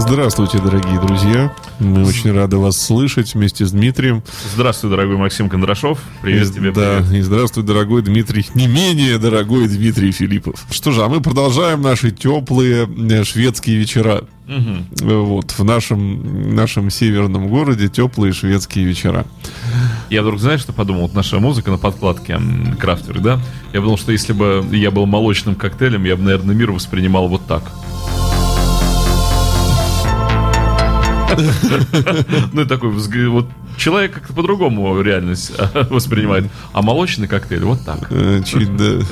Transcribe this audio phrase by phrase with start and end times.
[0.00, 1.54] Здравствуйте, дорогие друзья.
[1.78, 4.22] Мы очень рады вас слышать вместе с Дмитрием.
[4.54, 6.00] Здравствуй, дорогой Максим Кондрашов.
[6.22, 6.72] Привет и, тебе.
[6.72, 7.12] Да, привет.
[7.12, 10.64] и здравствуй, дорогой Дмитрий, не менее дорогой Дмитрий Филиппов.
[10.70, 14.24] Что же, а мы продолжаем наши теплые э, шведские вечера.
[14.48, 15.06] Угу.
[15.06, 19.26] Вот, в нашем, нашем северном городе теплые шведские вечера.
[20.08, 21.02] Я вдруг, знаешь, что подумал?
[21.02, 22.40] Вот наша музыка на подкладке,
[22.80, 23.38] крафтер, да?
[23.74, 27.46] Я подумал, что если бы я был молочным коктейлем, я бы, наверное, мир воспринимал вот
[27.46, 27.62] так.
[32.52, 35.52] Ну, такой вот человек как-то по-другому реальность
[35.90, 36.50] воспринимает.
[36.72, 38.08] А молочный коктейль вот так.
[38.10, 39.04] Э, чуть, да.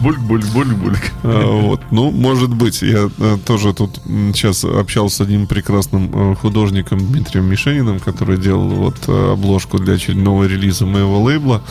[0.00, 1.12] Бульк-бульк-бульк-бульк.
[1.24, 1.80] А, вот.
[1.90, 2.82] Ну, может быть.
[2.82, 8.68] Я а, тоже тут сейчас общался с одним прекрасным а, художником Дмитрием Мишениным, который делал
[8.68, 11.62] вот обложку для очередного релиза моего лейбла.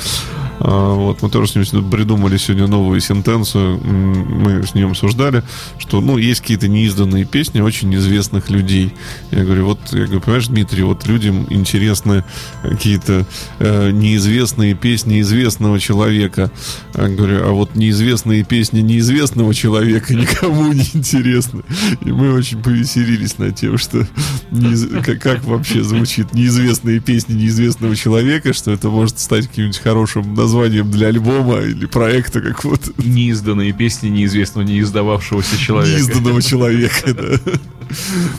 [0.60, 3.80] А, вот, мы тоже с ним придумали сегодня новую сентенцию.
[3.84, 5.44] Мы с ним обсуждали,
[5.78, 8.94] что, ну, есть какие-то неизданные песни очень известных людей.
[9.32, 12.24] Я говорю, вот, я говорю, понимаешь, Дмитрий, вот людям интересны
[12.64, 13.26] какие-то
[13.60, 16.52] э, неизвестные песни известного человека.
[16.96, 21.64] Я говорю, а вот неизвестные песни неизвестного человека никому не интересны.
[22.02, 24.08] И мы очень повеселились над тем, что
[24.52, 24.88] неиз...
[25.06, 30.47] как, как вообще звучит неизвестные песни неизвестного человека, что это может стать каким-нибудь хорошим названием
[30.48, 32.92] для альбома или проекта какого-то.
[32.98, 35.98] Неизданные песни неизвестного, не издававшегося человека.
[35.98, 37.52] Неизданного человека, да.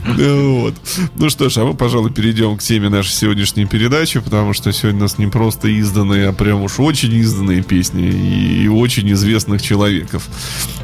[0.05, 0.75] Вот.
[1.17, 5.01] Ну что ж, а мы, пожалуй, перейдем к теме нашей сегодняшней передачи, потому что сегодня
[5.01, 10.29] у нас не просто изданные, а прям уж очень изданные песни и очень известных человеков.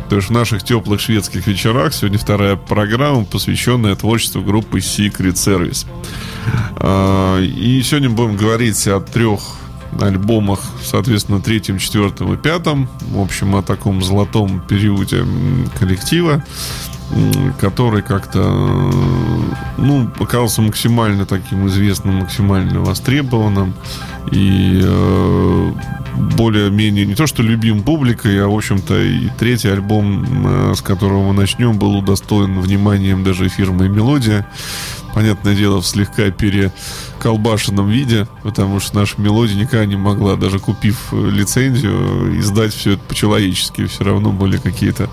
[0.09, 5.87] То есть в наших теплых шведских вечерах сегодня вторая программа, посвященная творчеству группы Secret Service.
[6.77, 9.41] А, и сегодня будем говорить о трех
[10.01, 12.89] альбомах, соответственно, третьем, четвертом и пятом.
[13.01, 15.25] В общем, о таком золотом периоде
[15.79, 16.43] коллектива
[17.61, 18.41] который как-то,
[19.77, 23.75] ну, оказался максимально таким известным, максимально востребованным
[24.31, 25.73] и э,
[26.37, 31.29] более-менее не то что любим публикой, а в общем-то и третий альбом, э, с которого
[31.29, 34.47] мы начнем, был удостоен вниманием даже фирмы «Мелодия».
[35.15, 41.13] Понятное дело, в слегка переколбашенном виде, потому что наша мелодия никогда не могла, даже купив
[41.13, 43.87] лицензию, издать все это по-человечески.
[43.87, 45.09] Все равно были какие-то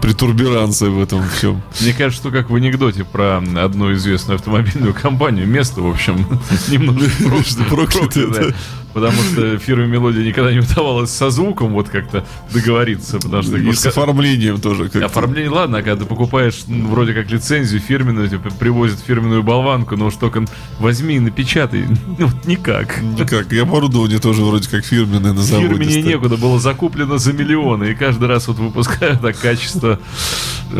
[0.00, 1.62] притурбиранцы в этом всем.
[1.80, 6.26] Мне кажется, что как в анекдоте про одну известную автомобильную компанию, место, в общем,
[6.68, 8.26] немножко проклятое.
[8.40, 8.54] it.
[8.92, 13.18] Потому что фирме Мелодия никогда не удавалось со звуком вот как-то договориться.
[13.18, 14.88] Потому что и с оформлением тоже.
[14.88, 19.42] Как Оформление, ладно, а когда ты покупаешь ну, вроде как лицензию фирменную, тебе привозят фирменную
[19.42, 20.44] болванку, но уж только
[20.78, 21.86] возьми и напечатай.
[22.18, 23.00] Ну, никак.
[23.00, 23.52] Никак.
[23.52, 25.68] И оборудование тоже вроде как фирменное на заводе.
[25.68, 27.84] Фирменнее некуда, было закуплено за миллионы.
[27.92, 29.98] И каждый раз вот выпускают так качество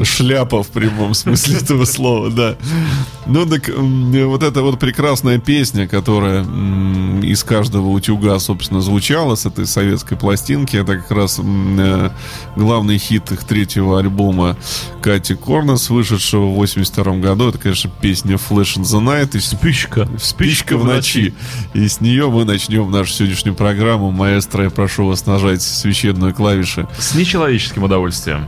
[0.04, 2.56] шляпа в прямом смысле этого слова, да.
[3.27, 6.44] Ну, так вот эта вот прекрасная песня, которая
[7.22, 12.10] из каждого утюга, собственно, звучала с этой советской пластинки, это как раз э,
[12.56, 14.56] главный хит их третьего альбома
[15.02, 17.50] Кати Корнес, вышедшего в 82 году.
[17.50, 19.36] Это, конечно, песня Flash in the Night.
[19.36, 20.08] И спичка.
[20.18, 21.34] Спичка в ночи.
[21.74, 24.10] И с нее мы начнем нашу сегодняшнюю программу.
[24.10, 26.88] Маэстро, я прошу вас нажать священную клавишу.
[26.98, 28.46] С нечеловеческим удовольствием.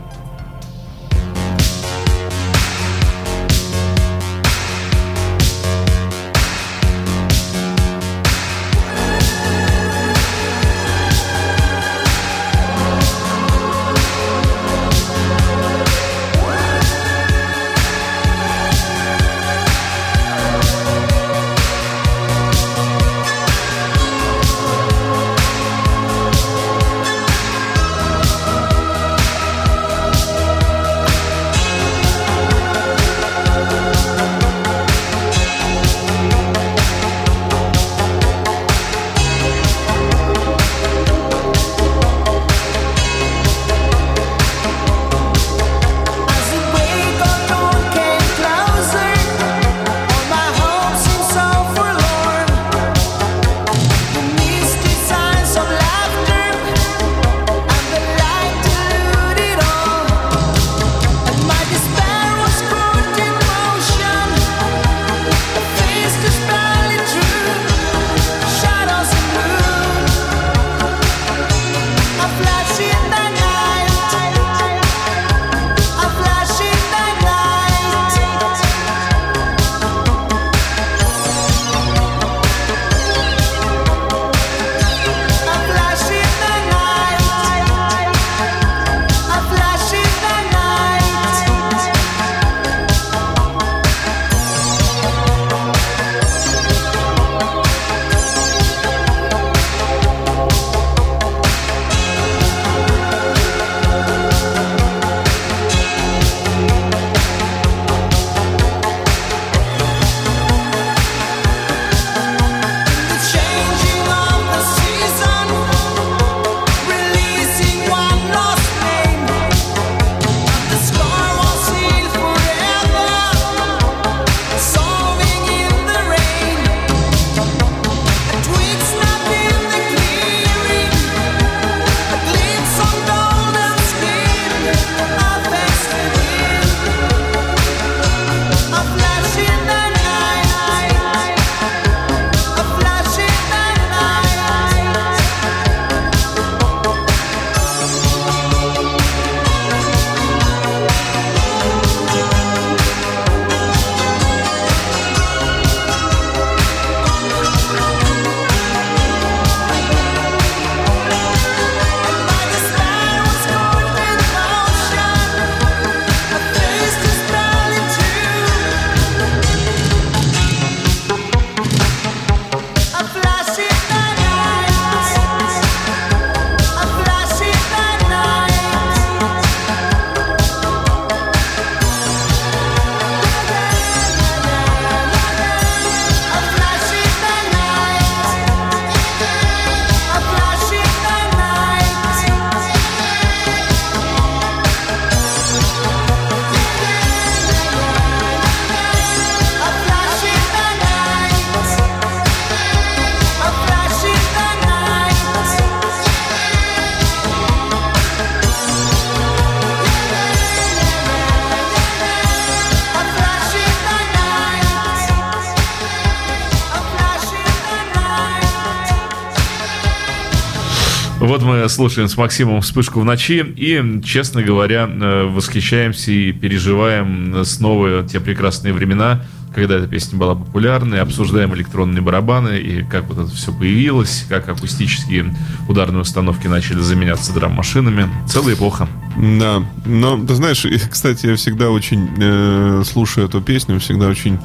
[221.73, 228.21] Слушаем с Максимом «Вспышку в ночи» и, честно говоря, э, восхищаемся и переживаем снова те
[228.21, 229.23] прекрасные времена,
[229.55, 234.49] когда эта песня была популярной, обсуждаем электронные барабаны и как вот это все появилось, как
[234.49, 235.35] акустические
[235.69, 238.09] ударные установки начали заменяться драм-машинами.
[238.29, 238.89] Целая эпоха.
[239.17, 244.39] Да, но ты знаешь, кстати, я всегда очень, э, слушаю эту песню, всегда очень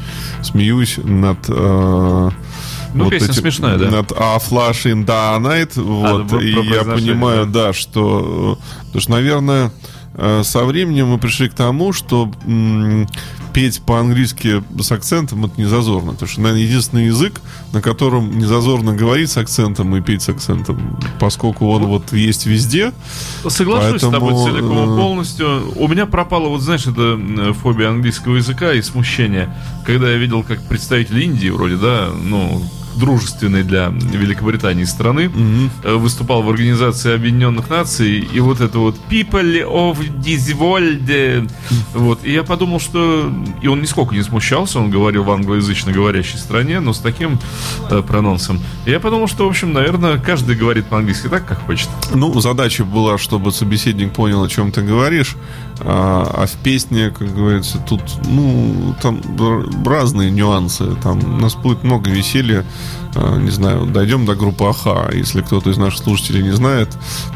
[0.44, 1.39] смеюсь над...
[1.50, 2.31] Э,
[2.94, 3.89] ну, вот песня эти, смешная, да.
[3.89, 5.81] Над A Flash in the Night.
[5.81, 9.72] Вот, а, и я понимаю, да, да что, потому что, наверное,
[10.13, 12.31] э, со временем мы пришли к тому, что
[13.57, 16.12] петь по-английски с акцентом это не зазорно.
[16.12, 17.42] Потому что, наверное, единственный язык,
[17.74, 22.45] на котором не зазорно говорить с акцентом и петь с акцентом, поскольку он вот есть
[22.45, 22.94] везде.
[23.48, 24.12] Соглашусь поэтому...
[24.12, 25.74] с тобой целиком и полностью.
[25.75, 27.19] У меня пропала, вот знаешь, это
[27.63, 29.51] фобия английского языка и смущение.
[29.88, 32.62] Когда я видел, как представитель Индии вроде, да, ну,
[32.98, 35.98] дружественной для Великобритании страны, угу.
[36.00, 41.52] выступал в Организации Объединенных Наций, и вот это вот People of this world,
[41.94, 46.38] вот, и я подумал, что, и он нисколько не смущался, он говорил в англоязычно говорящей
[46.38, 47.40] стране, но с таким
[47.90, 48.60] э, прононсом.
[48.86, 51.90] Я подумал, что, в общем, наверное, каждый говорит по-английски так, как хочет.
[52.14, 55.36] Ну, задача была, чтобы собеседник понял, о чем ты говоришь,
[55.80, 59.22] а, а в песне, как говорится, тут, ну, там
[59.86, 60.96] разные нюансы.
[61.04, 62.66] Там у нас будет много веселья.
[62.88, 63.07] Mm-hmm.
[63.39, 65.09] Не знаю, дойдем до группы Аха.
[65.13, 66.89] Если кто-то из наших слушателей не знает,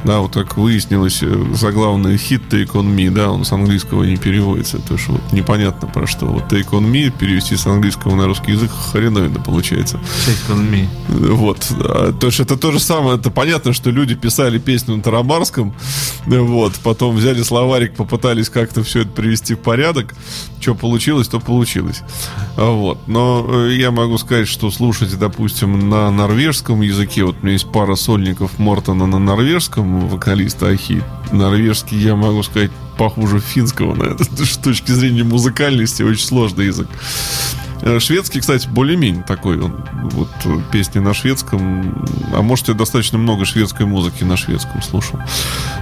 [0.04, 4.18] да, вот так выяснилось, э, заглавный хит Take On Me, да, он с английского не
[4.18, 4.80] переводится.
[4.80, 6.26] То есть вот непонятно про что.
[6.26, 10.00] Вот Take On Me перевести с английского на русский язык хреновина получается.
[10.28, 10.88] Take On Me.
[11.34, 11.60] Вот.
[12.20, 13.18] То есть это то же самое.
[13.18, 15.74] Это понятно, что люди писали песню на Тарабарском,
[16.26, 20.14] вот, потом взяли словарик, попытались как-то все это привести в порядок.
[20.60, 22.04] Что получилось, то получилось.
[22.56, 23.08] Вот.
[23.08, 27.24] Но э, я могу сказать, что слушать, допустим, на норвежском языке.
[27.24, 31.04] Вот у меня есть пара сольников Мортона на норвежском, вокалиста Ахи.
[31.32, 34.24] Норвежский, я могу сказать, похуже финского на это.
[34.46, 36.88] С точки зрения музыкальности очень сложный язык.
[37.82, 39.60] Э, шведский, кстати, более-менее такой.
[39.60, 40.30] Он, вот
[40.72, 42.06] песни на шведском.
[42.34, 45.20] А может, я достаточно много шведской музыки на шведском слушал.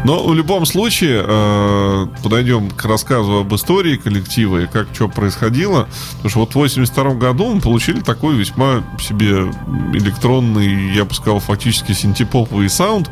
[0.05, 5.89] Но в любом случае, э, подойдем к рассказу об истории коллектива и как что происходило.
[6.13, 9.51] Потому что вот в 82 году мы получили такой весьма себе
[9.93, 13.11] электронный, я бы сказал, фактически синтепоповый саунд.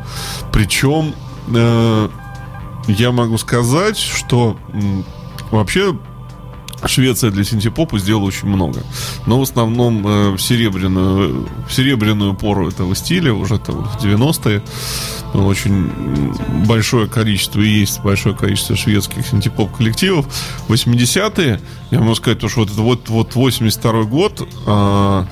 [0.50, 1.14] Причем
[1.54, 2.08] э,
[2.86, 4.56] я могу сказать, что
[5.50, 5.94] вообще
[6.86, 8.82] Швеция для синтепопа сделала очень много.
[9.26, 14.62] Но в основном э, в, серебряную, в серебряную пору этого стиля, уже там в 90-е,
[15.34, 15.90] очень
[16.66, 20.26] большое количество, и есть большое количество шведских синтепоп коллективов.
[20.68, 25.24] 80-е, я могу сказать, то, что вот, вот, вот 82 год, э,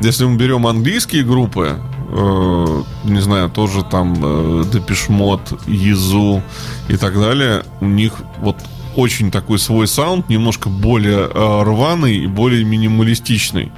[0.00, 1.78] если мы берем английские группы,
[2.10, 6.42] э, не знаю, тоже там э, Депешмот, Езу
[6.88, 8.56] и так далее, у них вот
[8.96, 13.70] очень такой свой саунд, немножко более э, рваный и более минималистичный.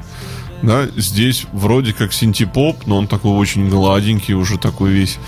[0.62, 5.19] Да, здесь вроде как синтепоп, но он такой очень гладенький, уже такой весь,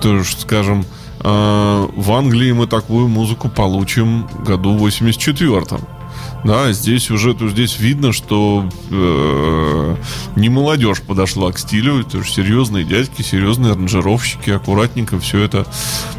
[0.00, 0.84] тоже, скажем,
[1.20, 5.99] э, в Англии мы такую музыку получим году 84-м.
[6.44, 9.96] Да, здесь уже то здесь видно, что э,
[10.36, 15.66] не молодежь подошла к стилю, это же серьезные дядьки, серьезные аранжировщики, аккуратненько все это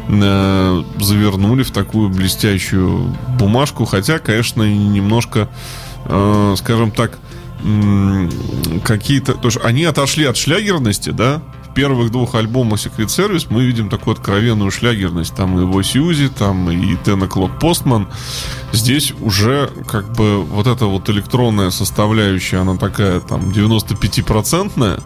[0.08, 5.48] э, завернули в такую блестящую бумажку, хотя, конечно, немножко,
[6.04, 7.18] э, скажем так,
[8.84, 11.42] какие-то, то есть они отошли от шлягерности, да,
[11.74, 15.34] первых двух альбомах Secret Service мы видим такую откровенную шлягерность.
[15.34, 18.06] Там и его Сьюзи, там и Ten O'Clock Postman.
[18.72, 25.02] Здесь уже как бы вот эта вот электронная составляющая, она такая там 95-процентная.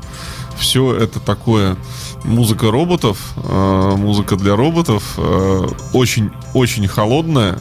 [0.59, 1.77] Все это такое
[2.25, 5.19] музыка роботов, э, музыка для роботов,
[5.93, 7.59] очень-очень э, холодная,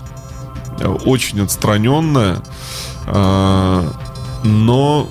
[0.80, 2.42] э, очень отстраненная,
[3.08, 3.90] э,
[4.44, 5.08] но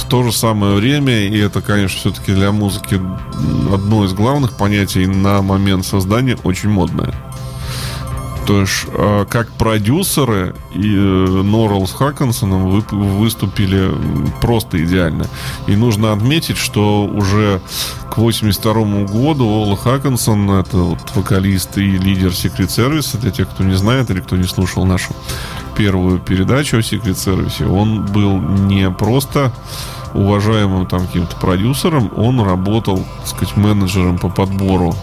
[0.00, 3.00] в то же самое время, и это, конечно, все-таки для музыки
[3.72, 7.14] одно из главных понятий на момент создания очень модное.
[8.46, 13.90] То есть, а, как продюсеры и э, Норрелл с Хаккинсоном выступили
[14.40, 15.26] просто идеально.
[15.66, 17.60] И нужно отметить, что уже
[18.10, 18.72] к 82
[19.04, 24.10] году Ола Хаккинсон, это вот вокалист и лидер Secret Service, для тех, кто не знает
[24.10, 25.14] или кто не слушал нашу
[25.76, 29.52] первую передачу о Secret Service, он был не просто
[30.14, 34.94] уважаемым там каким-то продюсером, он работал, так сказать, менеджером по подбору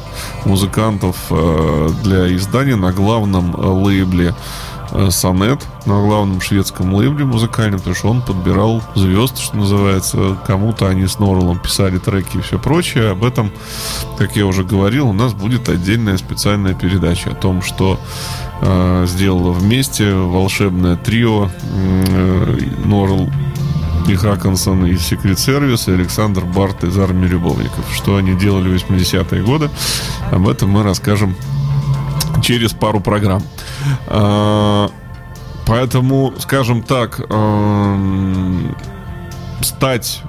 [0.45, 4.35] музыкантов э, для издания на главном э, лейбле
[4.91, 10.37] э, Сонет на главном шведском лейбле музыкальном, потому что он подбирал звезд, что называется.
[10.45, 13.11] Кому-то они с Норлом писали треки и все прочее.
[13.11, 13.51] Об этом,
[14.17, 17.99] как я уже говорил, у нас будет отдельная специальная передача о том, что
[18.61, 23.29] э, сделала вместе волшебное трио э, Норл
[24.07, 27.85] и Хакансон из Secret Service, и Александр Барт из Армии Любовников.
[27.93, 29.69] Что они делали в 80-е годы,
[30.31, 31.35] об этом мы расскажем
[32.41, 33.43] через пару программ.
[34.07, 34.89] А,
[35.65, 37.19] поэтому, скажем так,
[39.61, 40.21] стать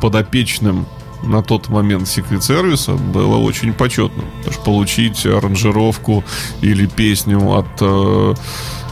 [0.00, 0.86] подопечным
[1.22, 4.22] на тот момент Secret сервиса было очень почетно.
[4.38, 6.24] Потому что получить аранжировку
[6.60, 8.34] или песню от э,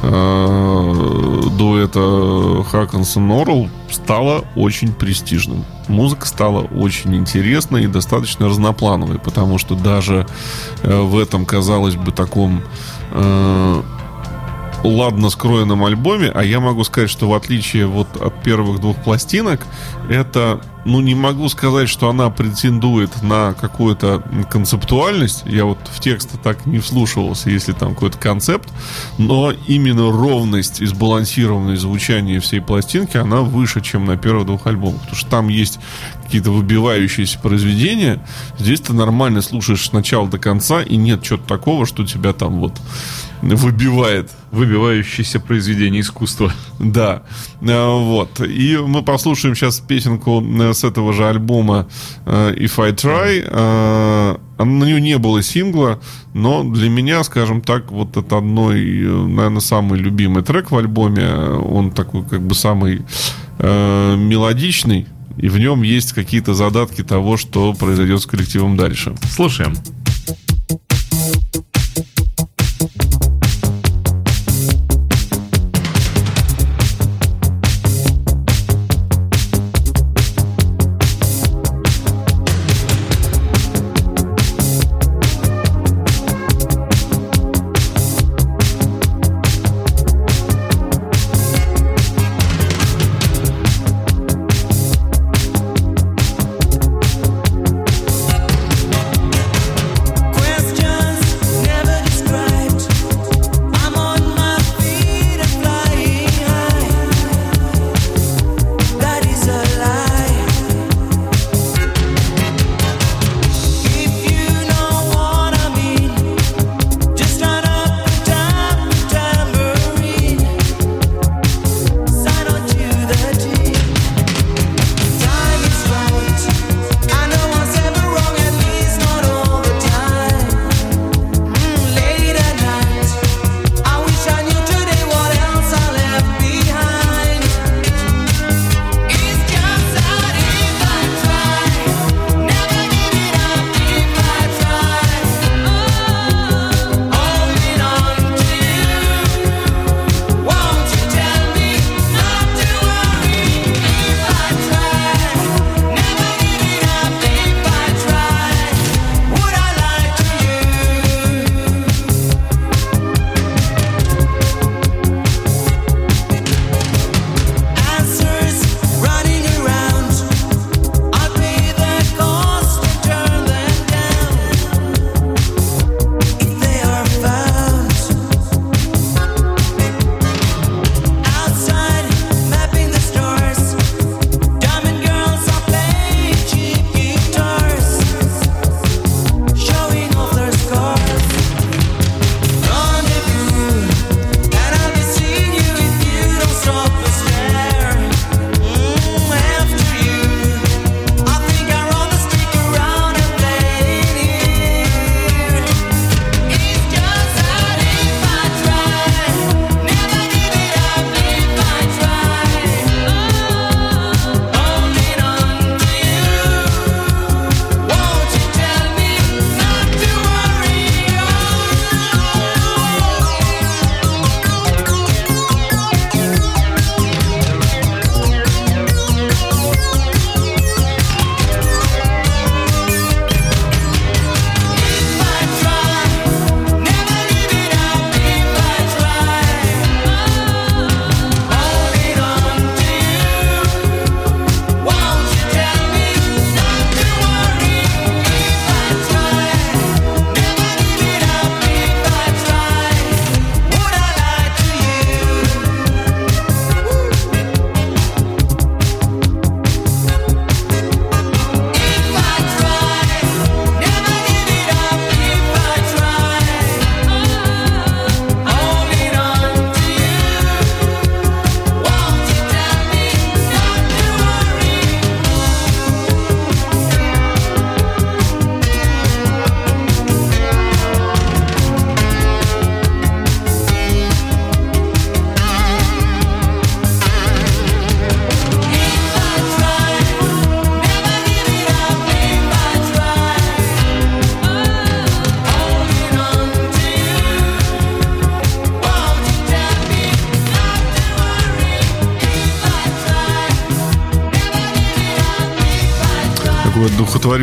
[0.02, 5.64] дуэта Хакансон Норрелл стало очень престижным.
[5.88, 10.26] Музыка стала очень интересной и достаточно разноплановой, потому что даже
[10.82, 12.62] э, в этом, казалось бы, таком
[13.12, 13.82] э,
[14.84, 19.66] ладно скроенном альбоме, а я могу сказать, что в отличие вот от первых двух пластинок,
[20.08, 25.42] это, ну, не могу сказать, что она претендует на какую-то концептуальность.
[25.46, 28.68] Я вот в текст так не вслушивался, если там какой-то концепт,
[29.18, 35.00] но именно ровность и сбалансированность звучания всей пластинки, она выше, чем на первых двух альбомах.
[35.00, 35.78] Потому что там есть
[36.24, 38.24] какие-то выбивающиеся произведения.
[38.58, 42.58] Здесь ты нормально слушаешь с начала до конца, и нет чего-то такого, что тебя там
[42.60, 42.72] вот
[43.54, 44.30] выбивает.
[44.50, 46.52] Выбивающееся произведение искусства.
[46.78, 47.22] Да.
[47.60, 48.40] Э, вот.
[48.40, 51.88] И мы послушаем сейчас песенку э, с этого же альбома
[52.24, 54.40] э, If I Try.
[54.58, 56.00] На нее не было сингла,
[56.32, 61.28] но для меня, скажем так, вот это одной, наверное, самый любимый трек в альбоме.
[61.28, 63.02] Он такой, как бы, самый
[63.58, 65.06] мелодичный.
[65.36, 69.14] И в нем есть какие-то задатки того, что произойдет с коллективом дальше.
[69.30, 69.74] Слушаем.
[69.74, 69.95] Какое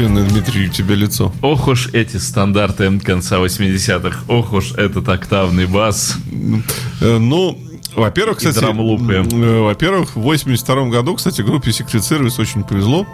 [0.04, 1.32] духотворенное, Дмитрий, у тебя лицо.
[1.42, 4.20] Ох уж эти стандарты конца 80-х.
[4.28, 6.18] Ох уж этот октавный бас.
[7.02, 7.58] Э, ну,
[7.96, 13.06] во-первых, кстати, э, во-первых, в 82 году, кстати, группе Secret Service очень повезло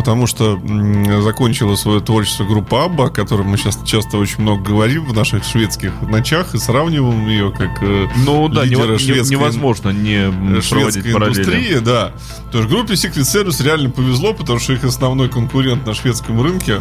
[0.00, 0.58] потому что
[1.20, 5.44] закончила свое творчество группа Абба, о которой мы сейчас часто очень много говорим в наших
[5.44, 11.80] шведских ночах и сравниваем ее как э, ну да лидера шведской, невозможно не шведской индустрии,
[11.80, 12.14] да.
[12.50, 16.80] То есть группе Secret Service реально повезло, потому что их основной конкурент на шведском рынке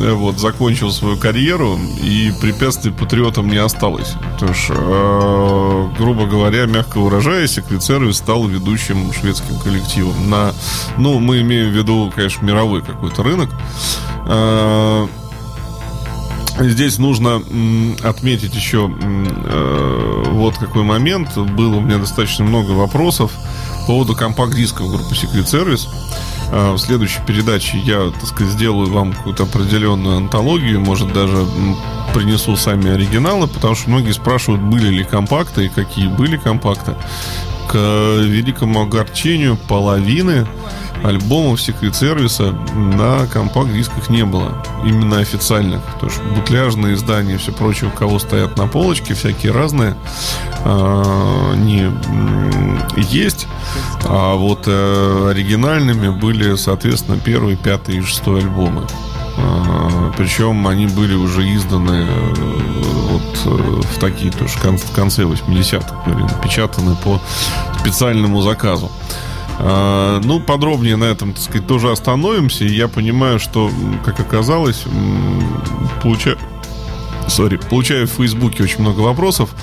[0.00, 4.14] Э, вот, закончил свою карьеру, и препятствий патриотам не осталось.
[4.38, 10.52] То есть, э, грубо говоря, мягко выражаясь, Эквицервис стал ведущим шведским коллективом на,
[10.98, 13.50] ну, мы имеем в виду, конечно, мировой какой-то рынок.
[14.26, 15.06] Э,
[16.58, 17.42] Здесь нужно
[18.02, 21.36] отметить еще э, вот какой момент.
[21.36, 23.32] Было у меня достаточно много вопросов
[23.80, 25.88] по поводу компакт-дисков группы Secret Service.
[26.52, 31.46] А, в следующей передаче я, так сказать, сделаю вам какую-то определенную антологию, может даже
[32.12, 36.94] принесу сами оригиналы, потому что многие спрашивают, были ли компакты и какие были компакты.
[37.66, 40.46] К великому огорчению половины
[41.04, 42.40] альбомов Secret Service
[42.74, 44.64] на компакт-дисках не было.
[44.84, 45.82] Именно официальных.
[46.00, 49.96] То есть бутляжные издания и все прочее, у кого стоят на полочке, всякие разные,
[50.64, 51.90] а, не
[52.96, 53.46] есть.
[54.04, 58.86] А вот э, оригинальными были, соответственно, первый, пятый и шестой альбомы.
[59.38, 62.06] А, Причем они были уже изданы
[63.12, 67.20] вот э, в такие тоже в конце 80-х были напечатаны по
[67.78, 68.90] специальному заказу.
[69.64, 72.64] А, ну, подробнее на этом, так сказать, тоже остановимся.
[72.64, 73.70] Я понимаю, что,
[74.04, 74.84] как оказалось,
[76.02, 76.36] получаю,
[77.28, 79.54] sorry, получаю в Фейсбуке очень много вопросов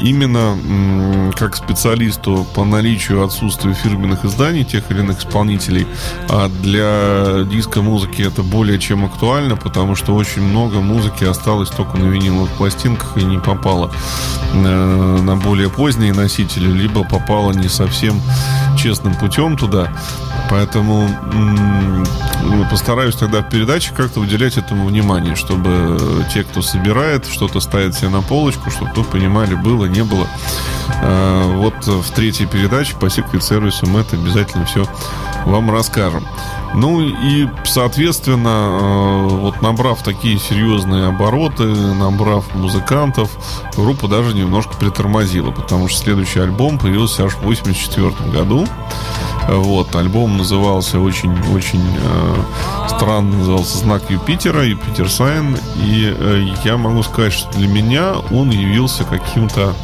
[0.00, 5.86] именно как специалисту по наличию отсутствия фирменных изданий тех или иных исполнителей,
[6.28, 11.96] а для диска музыки это более чем актуально, потому что очень много музыки осталось только
[11.96, 13.90] на виниловых пластинках и не попало
[14.52, 18.20] э, на более поздние носители, либо попало не совсем
[18.76, 19.90] честным путем туда.
[20.50, 21.08] Поэтому
[22.70, 28.10] постараюсь тогда в передаче как-то уделять этому внимание, чтобы те, кто собирает, что-то ставит себе
[28.10, 30.26] на полочку, чтобы вы понимали, было, не было.
[31.02, 34.86] А, вот в третьей передаче по Secret сервису мы это обязательно все
[35.44, 36.26] вам расскажем.
[36.74, 43.30] Ну и, соответственно, а, вот набрав такие серьезные обороты, набрав музыкантов,
[43.76, 48.66] группа даже немножко притормозила, потому что следующий альбом появился аж в 1984 году.
[49.48, 57.02] Вот, альбом назывался очень-очень э, странно, назывался «Знак Юпитера», «Юпитер Сайн», и э, я могу
[57.02, 59.74] сказать, что для меня он явился каким-то...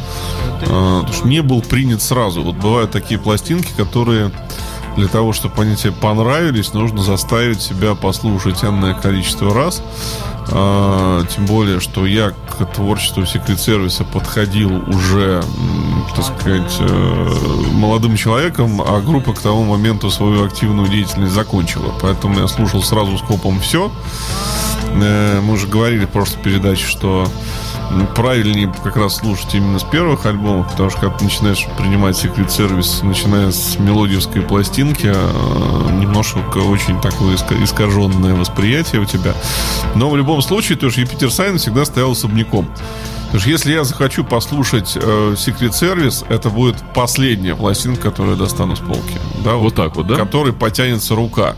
[0.67, 2.43] Э, не был принят сразу.
[2.43, 4.31] Вот бывают такие пластинки, которые
[5.01, 9.83] для того, чтобы они тебе понравились, нужно заставить себя послушать энное количество раз.
[10.53, 15.43] А, тем более, что я к творчеству секрет сервиса подходил уже,
[16.15, 17.33] так сказать, э,
[17.73, 21.95] молодым человеком, а группа к тому моменту свою активную деятельность закончила.
[22.03, 23.91] Поэтому я слушал сразу скопом все.
[24.93, 27.27] Э, мы уже говорили в прошлой передаче, что
[28.15, 32.51] правильнее как раз слушать именно с первых альбомов, потому что когда ты начинаешь принимать секрет
[32.51, 39.35] сервис, начиная с мелодиевской пластинки, а, немножко очень такое искаженное восприятие у тебя.
[39.95, 42.69] Но в любом случае, тоже Юпитер Сайн всегда стоял особняком.
[43.31, 48.43] Потому что если я захочу послушать э, Secret Service, это будет последняя пластинка, которую я
[48.43, 49.19] достану с полки.
[49.45, 50.17] Да, вот, вот так вот, да?
[50.17, 51.55] Которой потянется рука.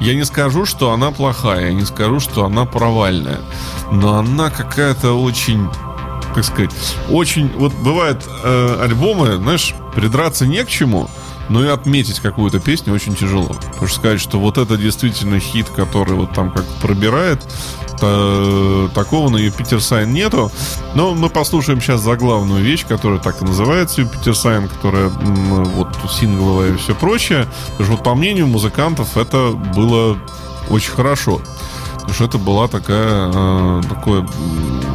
[0.00, 3.40] Я не скажу, что она плохая, я не скажу, что она провальная,
[3.92, 5.68] но она какая-то очень
[6.34, 6.70] как сказать,
[7.10, 7.48] очень...
[7.56, 11.10] Вот бывают э, альбомы, знаешь, придраться не к чему,
[11.50, 13.48] но и отметить какую-то песню очень тяжело.
[13.48, 17.42] Потому что сказать, что вот это действительно хит, который вот там как пробирает,
[18.94, 20.50] такого на Jupiter Sign нету.
[20.94, 26.72] Но мы послушаем сейчас заглавную вещь, которая так и называется Jupiter Sign, которая вот сингловая
[26.72, 27.46] и все прочее.
[27.72, 30.16] Потому что вот по мнению музыкантов это было
[30.70, 31.42] очень хорошо.
[31.94, 34.26] Потому что это была такая, э, такое...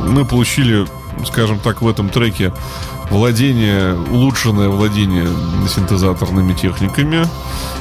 [0.08, 0.88] Мы получили,
[1.28, 2.52] скажем так, в этом треке
[3.10, 5.28] владение, улучшенное владение
[5.68, 7.26] синтезаторными техниками.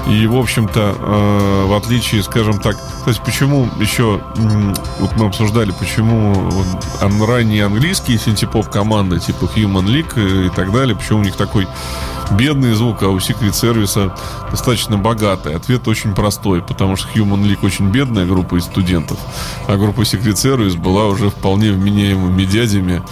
[0.08, 4.20] И, в общем-то, э, в отличие, скажем так, то есть почему еще,
[4.98, 6.34] вот мы обсуждали, почему
[7.26, 11.66] ранние английские синтепоп команды типа Human League и так далее, почему у них такой
[12.32, 14.12] бедный звук, а у Secret Service
[14.50, 15.54] достаточно богатый?
[15.54, 19.18] Ответ очень простой, потому что Human League очень бедная группа из студентов,
[19.66, 23.02] а группа Secret Service была уже вполне вменяемыми дядями,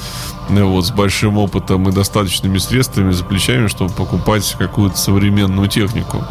[0.60, 6.18] вот, с большим опытом и достаточными средствами за плечами, чтобы покупать какую-то современную технику.
[6.18, 6.26] Мне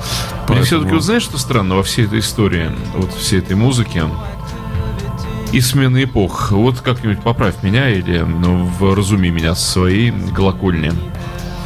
[0.48, 0.66] Поэтому...
[0.66, 4.04] все-таки, вот знаешь, что странно во всей этой истории, вот всей этой музыке,
[5.52, 6.52] и смены эпох.
[6.52, 10.94] Вот как-нибудь поправь меня или ну, вразуми меня с своей колокольни.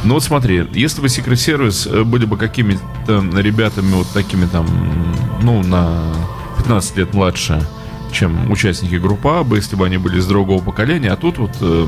[0.04, 4.66] Ну вот смотри, если бы Secret Service э, были бы какими-то ребятами вот такими там,
[5.42, 6.12] ну, на
[6.58, 7.66] 15 лет младше,
[8.16, 11.10] чем участники группы А, если бы они были из другого поколения.
[11.10, 11.86] А тут вот э,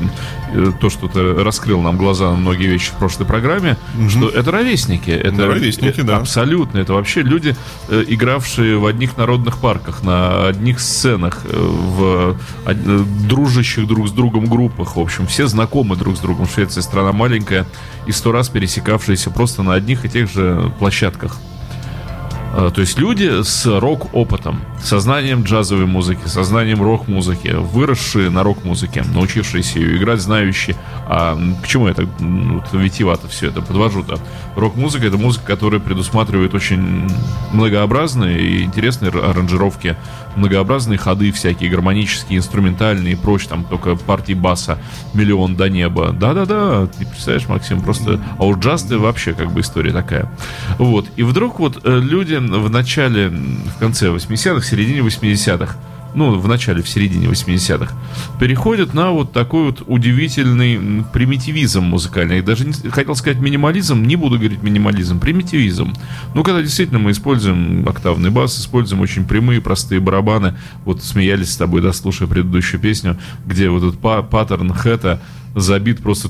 [0.53, 4.09] э, то, что ты раскрыл нам глаза на многие вещи в прошлой программе, угу.
[4.09, 5.09] что это ровесники.
[5.09, 6.17] Это ровесники, э, да.
[6.17, 6.79] Абсолютно.
[6.79, 7.55] Это вообще люди,
[7.87, 14.11] э, игравшие в одних народных парках, на одних сценах, э, в э, дружащих друг с
[14.11, 14.95] другом группах.
[14.95, 16.47] В общем, все знакомы друг с другом.
[16.47, 17.65] Швеция страна маленькая
[18.05, 21.39] и сто раз пересекавшиеся просто на одних и тех же площадках.
[22.53, 29.79] Э, то есть люди с рок-опытом, сознанием джазовой музыки, сознанием рок-музыки, выросшие на рок-музыке, научившиеся
[29.79, 30.75] ее играть, знающие.
[31.07, 34.19] А к чему это вот, витивато все это подвожу-то?
[34.55, 37.09] Рок-музыка— это музыка, которая предусматривает очень
[37.51, 39.95] многообразные и интересные аранжировки,
[40.35, 44.79] многообразные ходы всякие, гармонические, инструментальные и прочее, там только партии баса
[45.13, 46.11] «Миллион до неба».
[46.11, 48.19] Да-да-да, ты представляешь, Максим, просто...
[48.37, 50.31] А у джаз вообще как бы история такая.
[50.77, 51.07] Вот.
[51.15, 55.75] И вдруг вот э, люди в начале, в конце 80-х, в середине 80-х,
[56.15, 57.93] ну, в начале, в середине 80-х,
[58.39, 62.41] переходят на вот такой вот удивительный примитивизм музыкальный.
[62.41, 65.93] Даже не, хотел сказать минимализм, не буду говорить минимализм, примитивизм.
[66.33, 70.55] Ну, когда действительно мы используем октавный бас, используем очень прямые, простые барабаны.
[70.85, 75.21] Вот смеялись с тобой, да, слушая предыдущую песню, где вот этот паттерн хэта
[75.55, 76.29] забит просто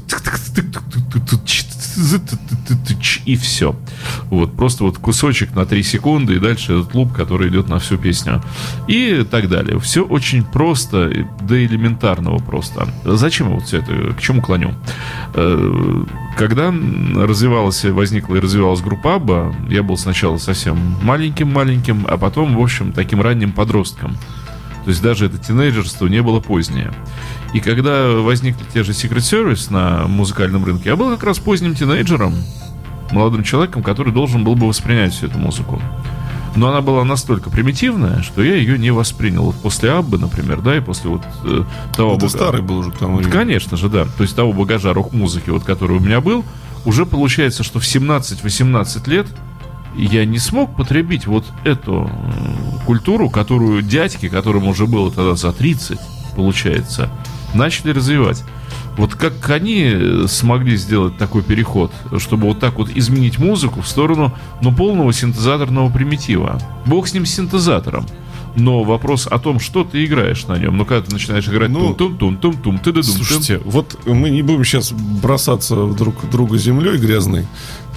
[3.25, 3.75] и все.
[4.29, 7.97] Вот, просто вот кусочек на 3 секунды, и дальше этот луп, который идет на всю
[7.97, 8.41] песню.
[8.87, 9.79] И так далее.
[9.79, 12.87] Все очень просто, до элементарного просто.
[13.03, 14.13] Зачем вот все это?
[14.13, 14.73] К чему клоню?
[15.33, 16.03] Э,
[16.37, 16.73] когда
[17.15, 22.93] развивалась, возникла и развивалась группа Абба, я был сначала совсем маленьким-маленьким, а потом, в общем,
[22.93, 24.17] таким ранним подростком.
[24.89, 26.91] То есть даже это тинейджерство не было позднее.
[27.53, 31.75] И когда возникли те же Secret Service на музыкальном рынке, я был как раз поздним
[31.75, 32.33] тинейджером,
[33.11, 35.79] молодым человеком, который должен был бы воспринять всю эту музыку.
[36.55, 39.43] Но она была настолько примитивная, что я ее не воспринял.
[39.43, 42.13] Вот после Аббы, например, да, и после вот э, того...
[42.13, 42.29] Это бага...
[42.29, 43.31] старый был уже к тому времени.
[43.31, 44.05] Конечно же, да.
[44.17, 46.43] То есть того багажа рок-музыки, вот, который у меня был,
[46.83, 49.27] уже получается, что в 17-18 лет
[49.95, 55.51] я не смог потребить вот эту э, культуру, которую дядьки, которым уже было тогда за
[55.51, 55.99] 30,
[56.35, 57.09] получается,
[57.53, 58.43] начали развивать.
[58.97, 64.33] Вот как они смогли сделать такой переход, чтобы вот так вот изменить музыку в сторону,
[64.61, 66.59] ну, полного синтезаторного примитива.
[66.85, 68.05] Бог с ним с синтезатором.
[68.55, 70.75] Но вопрос о том, что ты играешь на нем.
[70.75, 74.29] Ну, когда ты начинаешь играть ну, тум тум тум тум тум ты Слушайте, вот мы
[74.29, 77.47] не будем сейчас бросаться друг друга землей грязной.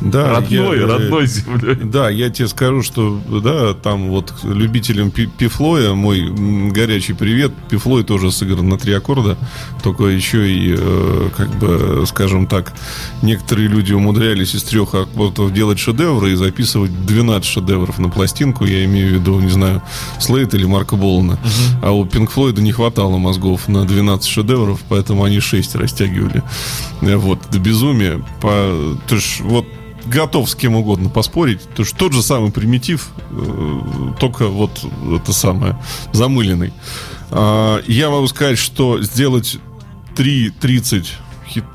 [0.05, 1.77] Да, родной, я, родной землей.
[1.85, 6.29] Да, я тебе скажу, что да, там вот любителям пифлоя мой
[6.71, 7.53] горячий привет.
[7.69, 9.37] Пифлой тоже сыгран на три аккорда,
[9.83, 12.73] только еще и, э, как бы, скажем так,
[13.23, 18.65] некоторые люди умудрялись из трех аккордов делать шедевры и записывать 12 шедевров на пластинку.
[18.65, 19.83] Я имею в виду, не знаю,
[20.19, 21.35] Слейт или Марка Болана.
[21.35, 21.87] Угу.
[21.87, 26.43] А у Пинк Флойда не хватало мозгов на 12 шедевров, поэтому они 6 растягивали.
[27.01, 28.23] Вот, до безумия.
[28.41, 28.97] По...
[29.07, 29.67] То есть, вот
[30.07, 31.61] готов с кем угодно поспорить.
[31.75, 33.81] То что тот же самый примитив, э,
[34.21, 34.85] только вот
[35.15, 35.79] это самое,
[36.13, 36.73] замыленный.
[37.31, 39.59] А, я могу сказать, что сделать
[40.17, 41.07] 3-30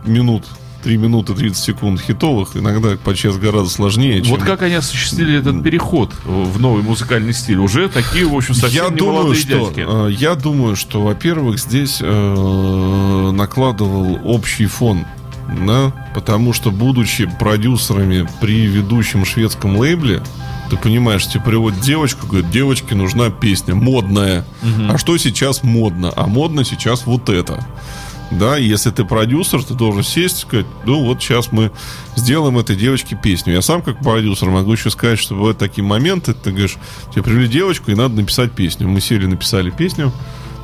[0.06, 0.46] минут
[0.84, 4.22] 3 минуты 30 секунд хитовых иногда подчас гораздо сложнее.
[4.22, 4.36] Чем...
[4.36, 7.58] Вот как они осуществили этот переход в новый музыкальный стиль?
[7.58, 9.86] Уже такие, в общем, совсем я не думаю, что, дядьки.
[9.86, 15.06] Э, я думаю, что, во-первых, здесь э, накладывал общий фон
[15.66, 20.22] да, потому что, будучи продюсерами при ведущем шведском лейбле,
[20.70, 24.46] ты понимаешь, тебе приводит девочку, говорит, девочке нужна песня модная.
[24.62, 24.92] Угу.
[24.92, 26.12] А что сейчас модно?
[26.16, 27.66] А модно сейчас вот это.
[28.30, 31.72] Да, если ты продюсер, ты должен сесть и сказать, ну вот сейчас мы
[32.18, 33.54] сделаем этой девочке песню.
[33.54, 36.76] Я сам как продюсер могу еще сказать, что бывают такие моменты, ты говоришь,
[37.14, 38.90] тебе привели девочку и надо написать песню.
[38.90, 40.12] Мы сели, написали песню,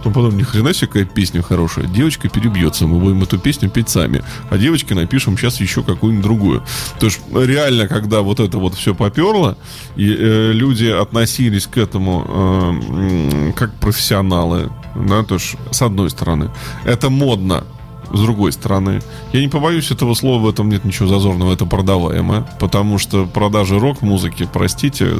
[0.04, 1.86] то потом ни хрена себе какая песня хорошая.
[1.88, 4.24] Девочка перебьется, мы будем эту песню петь сами.
[4.50, 6.63] А девочке напишем сейчас еще какую-нибудь другую.
[7.00, 9.58] То есть реально, когда вот это вот все поперло,
[9.96, 16.52] и э, люди относились к этому э, как профессионалы, да, то есть с одной стороны,
[16.86, 17.63] это модно,
[18.12, 22.46] с другой стороны, я не побоюсь этого слова, в этом нет ничего зазорного, это продаваемое,
[22.60, 25.13] потому что продажи рок-музыки, простите,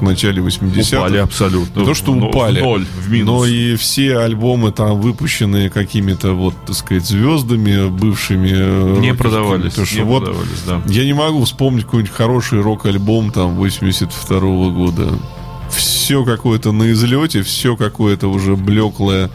[0.00, 0.98] к начале 80-х.
[0.98, 1.84] Упали абсолютно.
[1.84, 2.60] То, что упали.
[2.60, 3.26] В ноль, в минус.
[3.26, 8.98] Но и все альбомы там выпущенные какими-то вот, так сказать, звездами бывшими.
[8.98, 9.74] Не продавались.
[9.74, 10.82] То, что не вот продавались, да.
[10.86, 15.12] Я не могу вспомнить какой-нибудь хороший рок-альбом там 82 -го года
[15.70, 19.30] все какое-то на излете, все какое-то уже блеклое.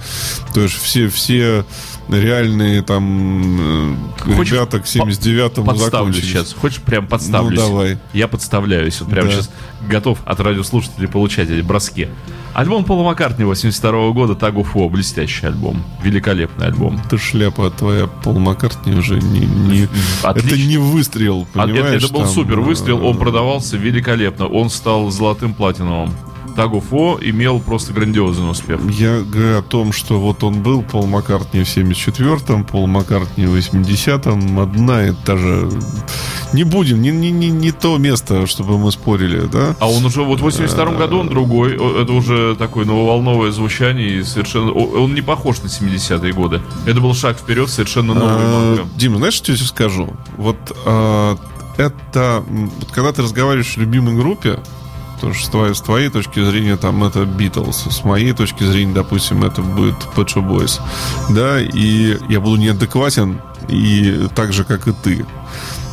[0.54, 1.64] То есть все, все
[2.10, 3.96] реальные там
[4.28, 6.54] э, Хочешь, ребята к 79-му подставлю сейчас.
[6.54, 7.60] Хочешь прям подставлюсь?
[7.60, 7.98] Ну, давай.
[8.14, 9.00] Я подставляюсь.
[9.02, 9.34] Вот прямо да.
[9.34, 9.52] сейчас
[9.88, 12.08] готов от радиослушателей получать эти броски.
[12.54, 14.90] Альбом Пола Маккартни 82 года Tag of War.
[14.90, 15.84] Блестящий альбом.
[16.02, 17.02] Великолепный альбом.
[17.10, 19.40] Ты шляпа твоя Пол Маккартни уже не...
[19.40, 19.90] не...
[20.24, 21.98] Это не выстрел, понимаешь?
[21.98, 22.30] Это, это был там...
[22.30, 23.06] супер выстрел.
[23.06, 24.48] Он э, продавался великолепно.
[24.48, 26.14] Он стал золотым платиновым.
[26.56, 28.80] Тагуфо имел просто грандиозный успех.
[28.90, 33.56] Я говорю о том, что вот он был, Пол Маккартни в 74-м, Пол Маккартни в
[33.56, 35.70] 80-м, одна и та же...
[36.54, 39.76] Не будем, не, не, не, не то место, чтобы мы спорили, да?
[39.80, 44.24] А он уже вот в 82-м году он другой, это уже такое нововолновое звучание, и
[44.24, 44.72] совершенно...
[44.72, 46.62] Он не похож на 70-е годы.
[46.86, 50.14] Это был шаг вперед, совершенно новый а, Дима, знаешь, что я тебе скажу?
[50.38, 51.38] Вот а,
[51.78, 52.44] это...
[52.94, 54.60] Когда ты разговариваешь с любимой группе,
[55.26, 58.94] Потому что с твоей, с твоей точки зрения там это Битлз, с моей точки зрения,
[58.94, 60.80] допустим, это будет Pet Shop Boys.
[61.32, 65.26] Да, и я буду неадекватен и так же, как и ты.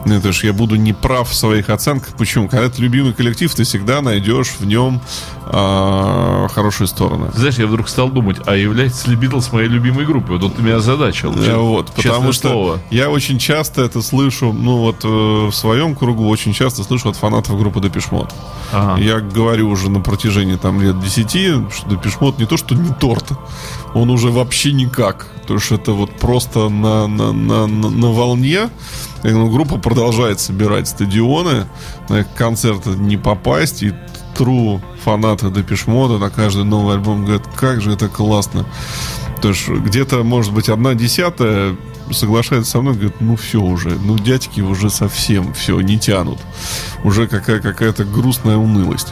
[0.04, 2.14] Ну, это ж я буду не прав в своих оценках.
[2.16, 2.48] Почему?
[2.48, 5.00] Когда это любимый коллектив, ты всегда найдешь в нем
[5.46, 7.30] а, хорошие стороны.
[7.34, 10.38] Знаешь, я вдруг стал думать, а является ли Битлз моей любимой группой?
[10.38, 11.32] Вот ты меня озадачил.
[11.32, 12.80] Да, вот, потому что слово.
[12.90, 17.16] я очень часто это слышу, ну вот э, в своем кругу очень часто слышу от
[17.16, 18.32] фанатов группы Депешмот.
[18.72, 19.00] Ага.
[19.00, 23.26] Я говорю уже на протяжении там лет 10, что Депешмот не то, что не торт,
[23.94, 25.26] он уже вообще никак.
[25.46, 28.70] То есть это вот просто на, на, на, на, волне
[29.22, 31.66] ну, группа продолжает собирать стадионы,
[32.09, 33.92] на концерты не попасть, и
[34.37, 38.66] тру фанаты Депешмода на каждый новый альбом говорят, как же это классно.
[39.40, 41.76] То есть где-то, может быть, одна десятая
[42.12, 46.38] соглашается со мной, говорит, ну все уже, ну дядьки уже совсем все не тянут.
[47.05, 49.09] Уже какая- какая-то грустная унылость.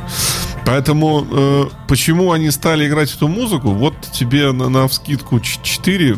[0.64, 3.70] Поэтому э, почему они стали играть эту музыку?
[3.70, 6.16] Вот тебе на, на вскидку 4,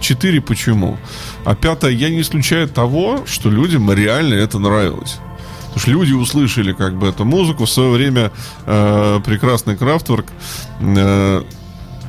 [0.00, 0.98] 4 почему.
[1.44, 5.18] А пятое, я не исключаю того, что людям реально это нравилось.
[5.66, 7.64] Потому что люди услышали как бы эту музыку.
[7.64, 8.32] В свое время
[8.66, 10.26] э, прекрасный Крафтворк
[10.80, 11.42] э,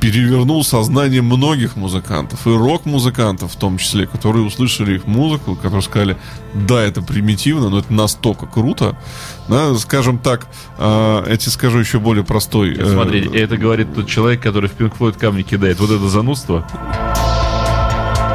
[0.02, 6.16] перевернул сознание многих музыкантов, и рок-музыкантов в том числе, которые услышали их музыку, которые сказали,
[6.54, 8.98] да, это примитивно, но это настолько круто.
[9.46, 12.74] Да, скажем так, э, тебе скажу еще более простой.
[12.76, 15.78] Э, Смотри, это говорит тот человек, который в Pink Floyd камни кидает.
[15.78, 16.66] Вот это занудство.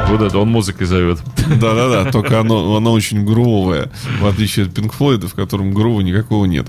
[0.08, 1.18] Вот это он музыкой зовет.
[1.60, 3.90] Да-да-да, только оно, оно очень грувое,
[4.22, 6.66] в отличие от Pink Floyd, в котором грува никакого нет.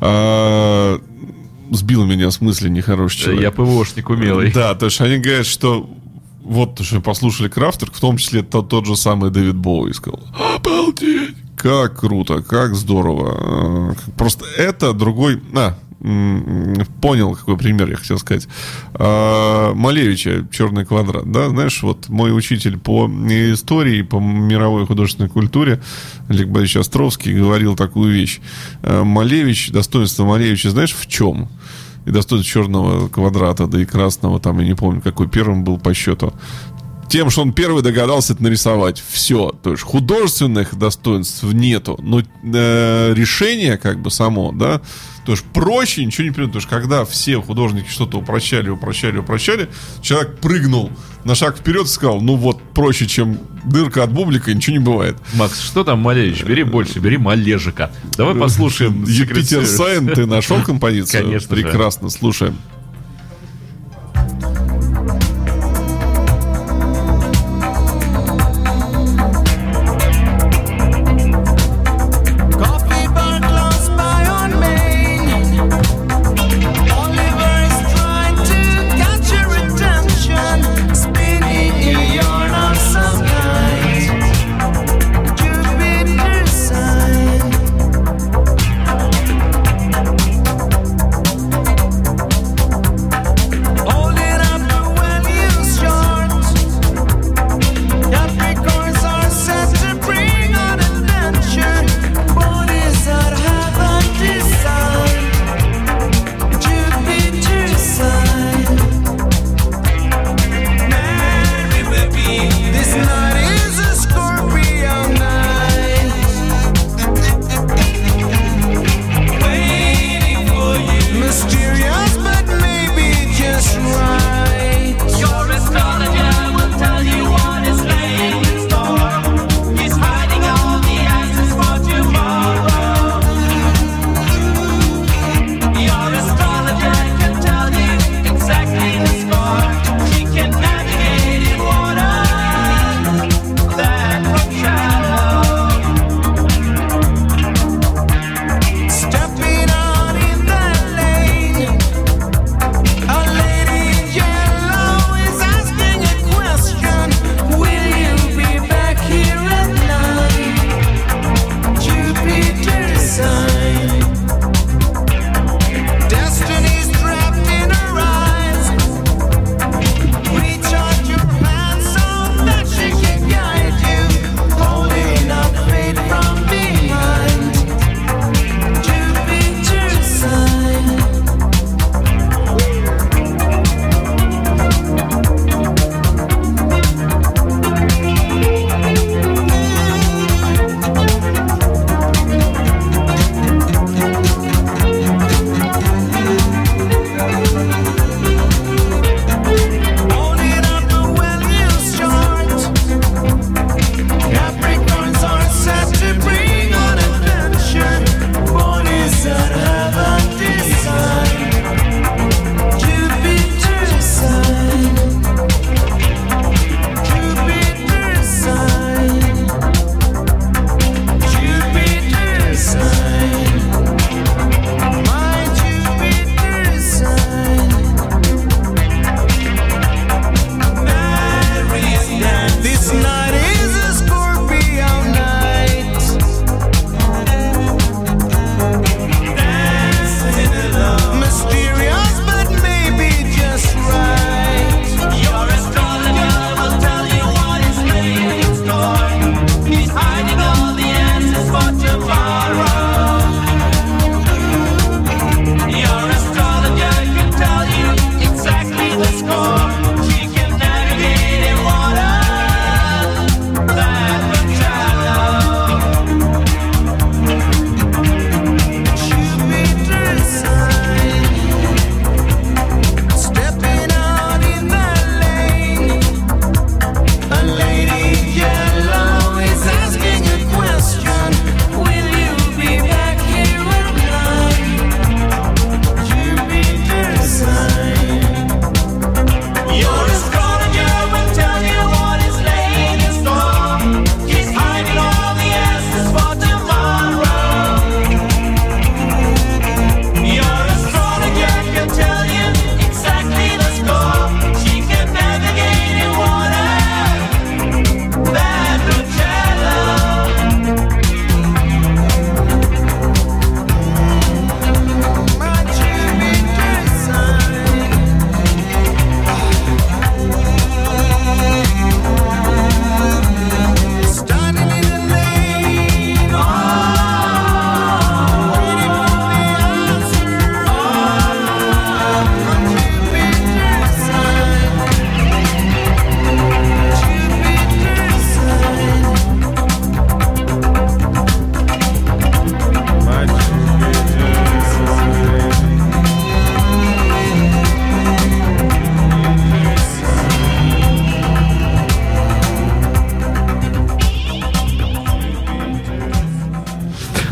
[0.00, 0.98] А,
[1.70, 3.42] сбил меня с мысли нехороший человек.
[3.42, 4.52] Я ПВОшник умелый.
[4.52, 5.88] Да, то есть они говорят, что
[6.42, 10.20] вот, что послушали Крафтер, в том числе тот, тот же самый Дэвид Боуи сказал.
[10.56, 11.36] Обалдеть!
[11.56, 13.96] Как круто, как здорово.
[14.16, 15.42] Просто это другой...
[15.54, 18.46] А, понял, какой пример я хотел сказать.
[18.94, 21.30] А, Малевича «Черный квадрат».
[21.30, 25.80] Да, знаешь, вот мой учитель по истории, по мировой художественной культуре,
[26.28, 28.40] Олег Борисович Островский, говорил такую вещь.
[28.82, 31.48] А, Малевич, достоинство Малевича, знаешь, в чем?
[32.06, 35.92] И достоинство черного квадрата, да и красного, там, я не помню, какой первым был по
[35.94, 36.32] счету
[37.08, 39.02] тем, что он первый догадался это нарисовать.
[39.08, 39.52] Все.
[39.62, 41.98] То есть художественных достоинств нету.
[42.02, 44.80] Но э, решение как бы само, да,
[45.24, 46.54] то есть проще ничего не придумать.
[46.54, 49.68] Потому что когда все художники что-то упрощали, упрощали, упрощали,
[50.00, 50.90] человек прыгнул
[51.24, 55.16] на шаг вперед и сказал, ну вот проще, чем дырка от бублика, ничего не бывает.
[55.34, 56.44] Макс, что там Малевич?
[56.44, 57.90] Бери больше, бери Малежика.
[58.16, 59.04] Давай послушаем.
[59.06, 61.22] Юпитер Сайн, ты нашел композицию?
[61.24, 61.54] Конечно.
[61.54, 62.56] Прекрасно, слушаем.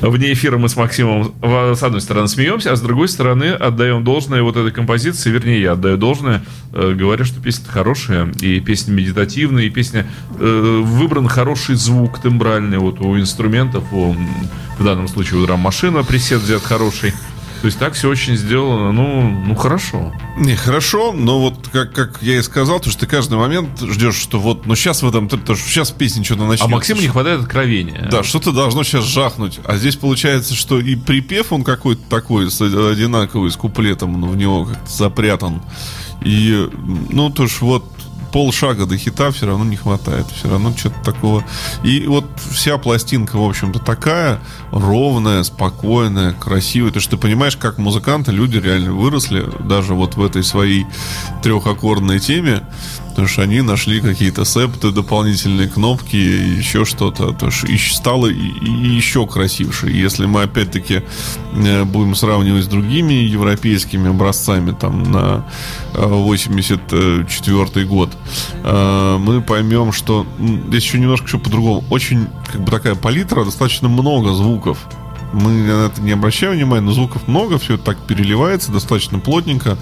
[0.09, 4.43] Вне эфира мы с Максимом с одной стороны смеемся, а с другой стороны отдаем должное
[4.43, 9.65] вот этой композиции, вернее, я отдаю должное, э, говоря, что песня хорошая, и песня медитативная,
[9.65, 10.07] и песня
[10.39, 14.15] э, выбран хороший звук тембральный вот у инструментов, у,
[14.79, 17.13] в данном случае у драм-машина пресет взят хороший.
[17.67, 20.13] То есть так все очень сделано, ну, ну хорошо.
[20.39, 24.15] Не, хорошо, но вот как, как я и сказал, то, что ты каждый момент ждешь,
[24.15, 26.67] что вот, ну сейчас в этом, то, что сейчас песня что-то начнется.
[26.67, 28.09] А Максиму не хватает откровения.
[28.09, 29.59] Да, что-то должно сейчас жахнуть.
[29.65, 34.67] А здесь получается, что и припев он какой-то такой, одинаковый, с куплетом, но в него
[34.67, 35.61] как-то запрятан.
[36.23, 36.69] И,
[37.11, 37.85] ну, то ж вот,
[38.37, 40.27] полшага до хита все равно не хватает.
[40.27, 41.43] Все равно что-то такого.
[41.83, 44.41] И вот вся пластинка, в общем-то, такая
[44.73, 46.91] ровная, спокойная, красивая.
[46.91, 50.85] То, что ты понимаешь, как музыканты, люди реально выросли даже вот в этой своей
[51.43, 52.61] трехаккордной теме.
[53.17, 57.33] Потому что они нашли какие-то септы, дополнительные кнопки, еще что-то.
[57.33, 59.89] То есть стало еще красивше.
[59.89, 61.03] Если мы опять-таки
[61.55, 65.47] э, будем сравнивать с другими европейскими образцами там на
[65.95, 68.11] 84 э, год,
[68.63, 70.27] э, мы поймем, что
[70.69, 71.85] здесь еще немножко еще по-другому.
[71.89, 74.87] Очень как бы такая палитра, достаточно много звуков
[75.33, 79.77] мы на это не обращаем внимания, но звуков много, все так переливается достаточно плотненько.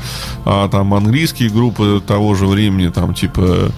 [0.45, 3.71] А там английские группы того же времени, там типа,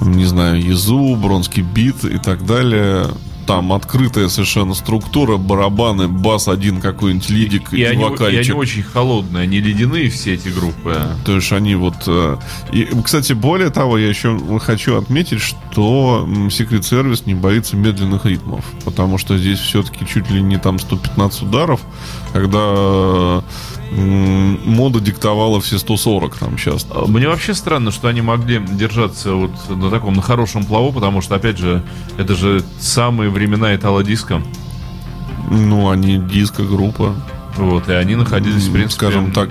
[0.00, 3.06] не знаю, Езу, Бронский бит и так далее,
[3.46, 8.82] там открытая совершенно структура, барабаны, бас один какой-нибудь лидик и, и, они, и они очень
[8.82, 11.00] холодные, они ледяные все эти группы.
[11.24, 11.94] То есть они вот...
[12.06, 12.36] Э,
[12.72, 18.64] и, кстати, более того, я еще хочу отметить, что Secret Service не боится медленных ритмов,
[18.84, 21.80] потому что здесь все-таки чуть ли не там 115 ударов,
[22.32, 23.42] когда
[23.92, 26.86] мода диктовала все 140 там сейчас.
[26.90, 31.20] А, мне вообще странно, что они могли держаться вот на таком, на хорошем плаву, потому
[31.20, 31.82] что, опять же,
[32.16, 34.42] это же самые времена итало-диска.
[35.50, 37.14] Ну, они диско-группа.
[37.56, 39.06] Вот, и они находились, в принципе...
[39.06, 39.50] Скажем так,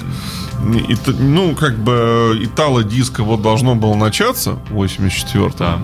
[1.20, 5.80] ну, как бы итало-диско вот должно было начаться в 84 да.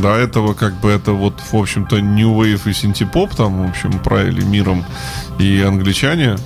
[0.00, 3.98] До этого, как бы, это вот, в общем-то, New Wave и синтепоп там, в общем,
[3.98, 4.84] правили миром
[5.38, 6.36] и англичане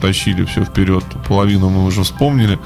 [0.00, 1.04] тащили все вперед.
[1.28, 2.58] Половину мы уже вспомнили.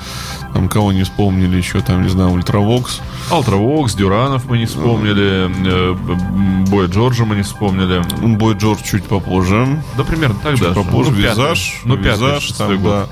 [0.55, 3.01] Там кого не вспомнили еще, там, не знаю, Ultravox.
[3.30, 5.51] Ultravox, Дюранов мы не вспомнили.
[5.66, 8.03] Э, Боя Джорджа мы не вспомнили.
[8.37, 9.83] Бой Джордж чуть попозже.
[9.97, 10.66] Да, примерно тогда.
[10.66, 11.11] Чуть попозже.
[11.11, 11.81] Ну, визаж.
[11.85, 13.09] Ну, визаж, там, год.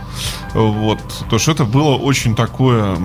[0.53, 0.61] да.
[0.61, 1.01] Вот.
[1.31, 2.97] То, что это было очень такое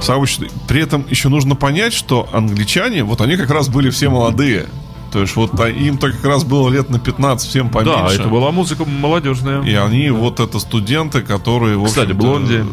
[0.00, 0.46] сообщество.
[0.68, 4.66] При этом еще нужно понять, что англичане, вот они как раз были все молодые.
[5.12, 7.96] То есть вот а, им-то как раз было лет на 15, всем поменьше.
[7.96, 9.62] Да, это была музыка молодежная.
[9.62, 11.82] И они вот это студенты, которые...
[11.84, 12.64] Кстати, Blondie.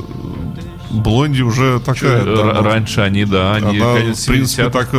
[0.90, 2.24] Blondie уже такая...
[2.24, 4.90] Да, раньше они, да, они она, в принципе, так,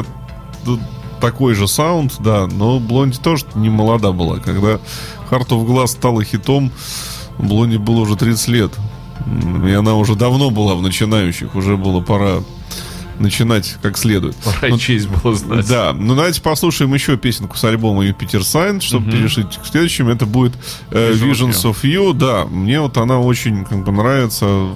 [1.21, 4.39] такой же саунд, да, но Blondie тоже не молода была.
[4.39, 4.79] Когда
[5.31, 6.71] Heart of Glass стала хитом,
[7.39, 8.73] Blondie было уже 30 лет.
[9.67, 12.41] И она уже давно была в начинающих, уже было пора
[13.19, 14.37] начинать как следует.
[14.37, 15.69] Пора ну, честь было знать.
[15.69, 19.17] Да, ну давайте послушаем еще песенку с альбома Jupiter Sign, чтобы угу.
[19.17, 20.11] перейти к следующему.
[20.11, 20.53] Это будет
[20.91, 22.15] э, Visions of You.
[22.15, 24.69] Да, мне вот она очень как бы нравится,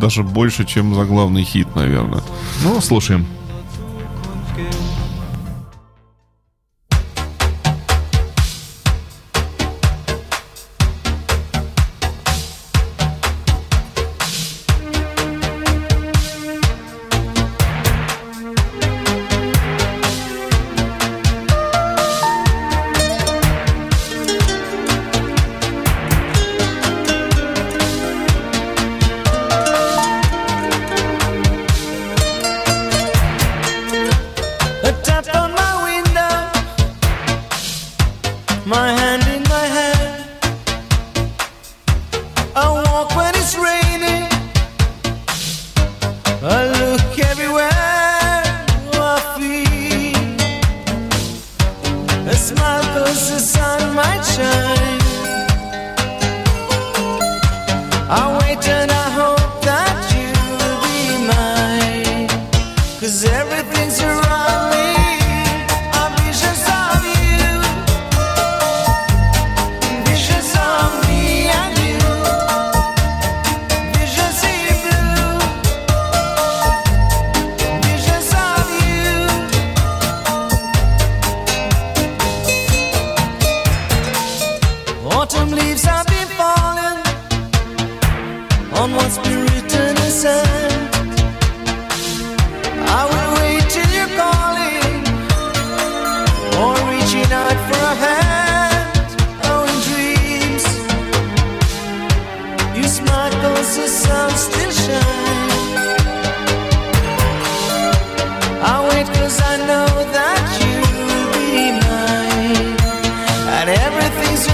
[0.00, 2.22] даже больше, чем заглавный хит, наверное.
[2.62, 3.26] Ну, слушаем.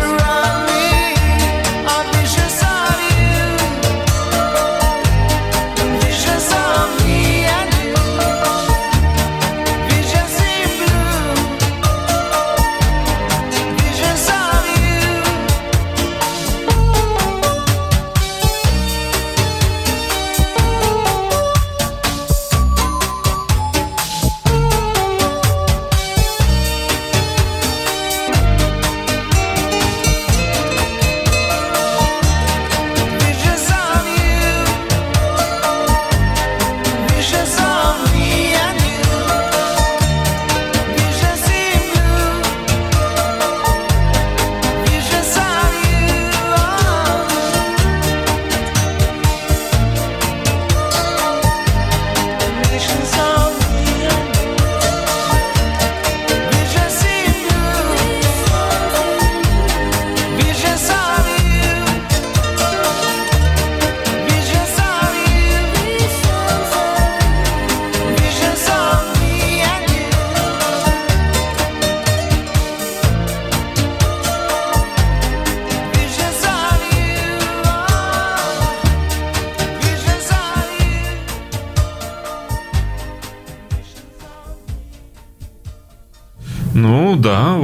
[0.02, 0.41] around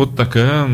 [0.06, 0.68] такая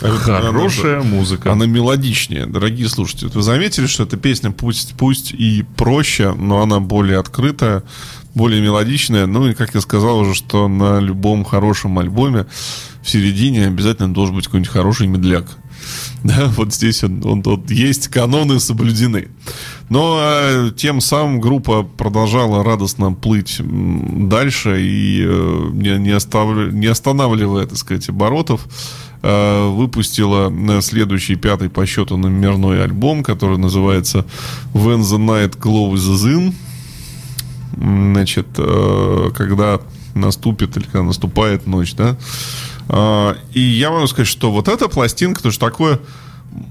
[0.00, 1.52] Хорошая она, музыка.
[1.52, 2.46] Она мелодичнее.
[2.46, 7.84] Дорогие слушатели, вы заметили, что эта песня пусть, пусть и проще, но она более открытая,
[8.34, 9.26] более мелодичная.
[9.26, 12.46] Ну и, как я сказал уже, что на любом хорошем альбоме
[13.02, 15.46] в середине обязательно должен быть какой-нибудь хороший медляк.
[16.22, 19.28] Да, вот здесь он, он, он есть, каноны соблюдены.
[19.88, 26.86] Но э, тем самым группа продолжала радостно плыть дальше и э, не, не, оставля, не
[26.86, 28.66] останавливая, так сказать, оборотов,
[29.22, 34.24] э, выпустила следующий пятый по счету номерной альбом, который называется
[34.72, 36.54] When the Night Glows In.
[37.76, 39.80] Значит, э, когда
[40.14, 42.16] наступит или когда наступает ночь, да,
[42.88, 46.00] а, и я могу сказать, что вот эта пластинка, то что такое,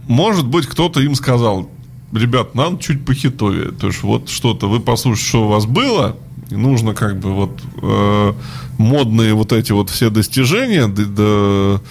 [0.08, 1.70] может быть, кто-то им сказал,
[2.14, 3.72] ребят, нам чуть похитовее.
[3.72, 6.18] То есть вот что-то, вы послушайте, что у вас было,
[6.50, 8.34] и нужно как бы вот э,
[8.78, 11.82] модные вот эти вот все достижения да, да,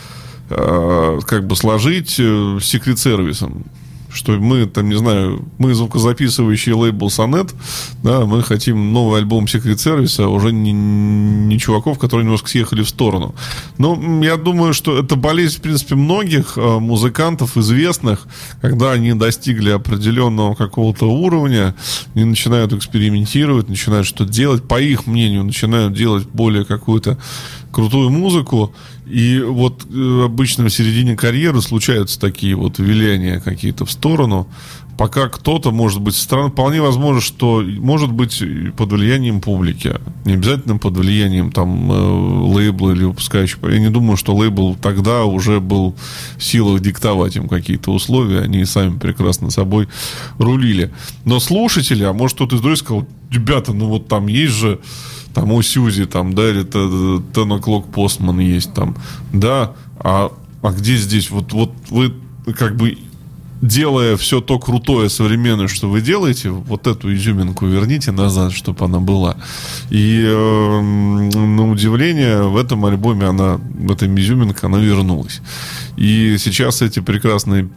[0.50, 3.64] э, как бы сложить э, секрет-сервисом
[4.12, 7.54] что мы, там, не знаю, мы звукозаписывающий лейбл Сонет,
[8.02, 12.82] да, мы хотим новый альбом Secret Service, а уже не, не чуваков, которые немножко съехали
[12.82, 13.34] в сторону.
[13.78, 18.26] Но я думаю, что это болезнь, в принципе, многих э, музыкантов известных,
[18.61, 21.74] когда они достигли определенного какого-то уровня,
[22.14, 27.18] они начинают экспериментировать, начинают что-то делать, по их мнению, начинают делать более какую-то
[27.72, 28.72] крутую музыку,
[29.06, 34.48] и вот э, обычно в середине карьеры случаются такие вот виляния какие-то в сторону,
[35.00, 38.42] пока кто-то, может быть, стран, вполне возможно, что может быть
[38.76, 39.96] под влиянием публики,
[40.26, 43.70] не обязательно под влиянием там э, лейбла или выпускающего.
[43.70, 45.96] Я не думаю, что лейбл тогда уже был
[46.36, 49.88] в силах диктовать им какие-то условия, они сами прекрасно собой
[50.38, 50.92] рулили.
[51.24, 54.80] Но слушатели, а может кто-то из других сказал, ребята, ну вот там есть же
[55.35, 56.62] там у Сьюзи, там, да, или
[57.59, 58.97] O'Clock Postman есть там,
[59.33, 62.14] да, а, а где здесь, вот, вот вы
[62.57, 62.99] как бы
[63.62, 69.01] делая все то крутое, современное, что вы делаете, вот эту изюминку верните назад, чтобы она
[69.01, 69.37] была.
[69.91, 75.41] И э, на удивление в этом альбоме она, этой изюминка, она вернулась.
[75.97, 77.68] И сейчас эти прекрасные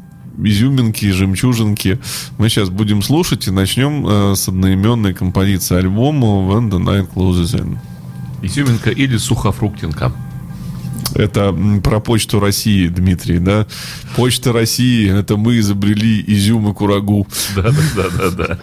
[0.42, 2.00] изюминки, жемчужинки
[2.38, 7.60] мы сейчас будем слушать и начнем э, с одноименной композиции альбома When the Night Closes
[7.60, 7.78] In.
[8.42, 10.14] Изюминка или сухофруктинка?
[11.16, 13.68] Это про почту России, Дмитрий, да?
[14.16, 17.28] Почта России, это мы изобрели изюм и курагу.
[17.56, 18.60] Да, да, да, да,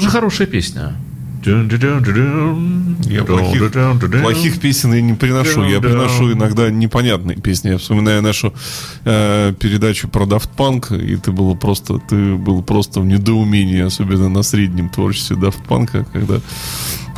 [0.00, 0.94] тоже хорошая песня.
[3.04, 3.72] Я плохих,
[4.22, 5.64] плохих песен я не приношу.
[5.64, 7.70] Я приношу иногда непонятные песни.
[7.70, 8.52] Я вспоминаю нашу
[9.04, 14.28] э, передачу про Daft Punk, и ты был просто, ты был просто в недоумении, особенно
[14.28, 16.40] на среднем творчестве Daft Punk, когда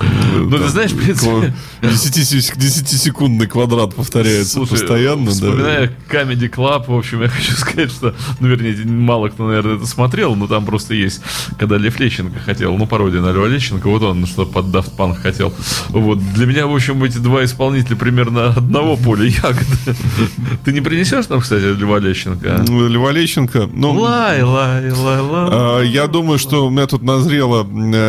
[0.01, 1.55] ну, ты знаешь, в принципе...
[1.83, 6.23] 10-секундный квадрат повторяется Слушай, постоянно, вспоминая да.
[6.23, 10.35] Comedy Club, в общем, я хочу сказать, что, ну, вернее, мало кто, наверное, это смотрел,
[10.35, 11.21] но там просто есть,
[11.59, 15.17] когда Лев Лещенко хотел, ну, пародия на Льва Лещенко, вот он что под Daft Punk
[15.17, 15.53] хотел.
[15.89, 19.77] Вот, для меня, в общем, эти два исполнителя примерно одного поля ягоды.
[20.65, 22.65] Ты не принесешь нам, кстати, Льва Лещенко?
[22.67, 23.93] Ну, Льва Лещенко, ну...
[23.93, 25.49] Лай, лай, лай, лай.
[25.53, 27.61] А, я думаю, что у меня тут назрела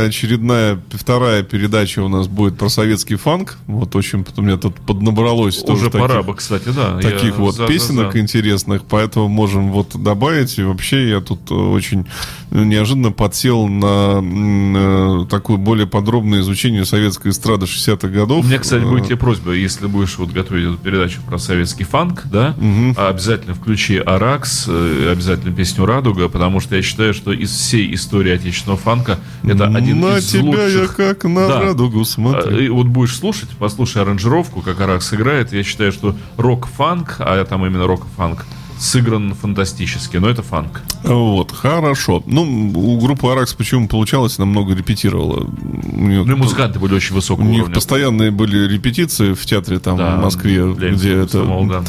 [0.05, 3.57] очередная вторая передача передача у нас будет про советский фанк.
[3.67, 5.63] Вот очень у меня тут поднабралось.
[5.63, 6.99] Уже пора таких, бы, кстати, да.
[6.99, 8.19] Таких вот за, песенок за, за.
[8.19, 10.59] интересных, поэтому можем вот добавить.
[10.59, 12.05] И вообще я тут э, очень
[12.51, 18.45] неожиданно подсел на, на такое более подробное изучение советской эстрады 60-х годов.
[18.45, 22.23] У меня, кстати, будет тебе просьба, если будешь вот готовить эту передачу про советский фанк,
[22.25, 22.99] да, угу.
[22.99, 28.33] обязательно включи Аракс, э, обязательно песню Радуга, потому что я считаю, что из всей истории
[28.33, 30.99] отечественного фанка это один на из тебя лучших.
[30.99, 32.57] я как на да, радугу смотрю.
[32.57, 35.53] И вот будешь слушать, послушай аранжировку, как Аракс играет.
[35.53, 38.45] Я считаю, что рок-фанк, а там именно рок-фанк,
[38.79, 40.81] сыгран фантастически, но это фанк.
[41.03, 42.23] Вот, хорошо.
[42.25, 45.47] Ну, у группы Аракс почему получалось, намного репетировала.
[45.93, 47.63] Ну, и музыканты были очень высокого уровня.
[47.63, 51.43] У них постоянные были репетиции в театре там да, в Москве, где это...
[51.43, 51.83] Самого, да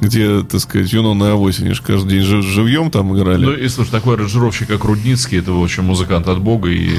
[0.00, 3.44] где, так сказать, Юнона и Авось, они же каждый день жив, живьем там играли.
[3.44, 6.90] Ну, и слушай, такой аранжировщик, как Рудницкий, это, в общем, музыкант от бога, и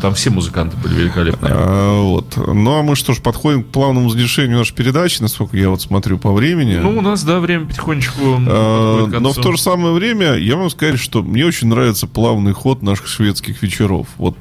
[0.00, 1.52] там все музыканты были великолепные.
[1.54, 2.36] А, вот.
[2.36, 6.18] Ну, а мы что ж, подходим к плавному завершению нашей передачи, насколько я вот смотрю
[6.18, 6.76] по времени.
[6.76, 10.70] Ну, у нас, да, время потихонечку а, Но в то же самое время я могу
[10.70, 14.06] сказать, что мне очень нравится плавный ход наших шведских вечеров.
[14.16, 14.36] Вот...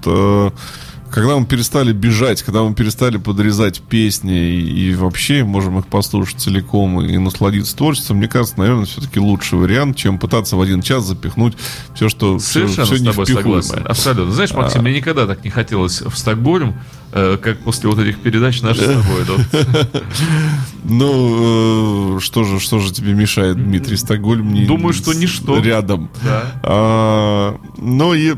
[1.14, 5.88] А, когда мы перестали бежать, когда мы перестали подрезать песни и, и вообще можем их
[5.88, 10.62] послушать целиком и, и насладиться творчеством, мне кажется, наверное, все-таки лучший вариант, чем пытаться в
[10.62, 11.56] один час запихнуть
[11.94, 13.86] все, что Совершенно все, все с тобой согласен.
[13.88, 14.34] Абсолютно.
[14.34, 14.84] Знаешь, Максим, а...
[14.84, 16.76] мне никогда так не хотелось в Стокгольм,
[17.12, 20.04] э, как после вот этих передач наши с тобой.
[20.86, 24.66] Ну, э, что же, что же тебе мешает, Дмитрий, Стокгольм?
[24.66, 25.60] Думаю, что ничто.
[25.60, 26.10] Рядом.
[26.62, 28.36] А, но и